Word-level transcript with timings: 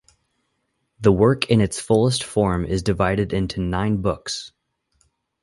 The 0.99 1.11
work 1.11 1.47
in 1.51 1.61
its 1.61 1.79
fullest 1.79 2.23
form 2.23 2.65
is 2.65 2.81
divided 2.81 3.33
into 3.33 3.61
nine 3.61 3.97
books. 4.01 4.51